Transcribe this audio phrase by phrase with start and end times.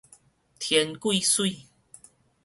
[0.57, 1.67] 天癸水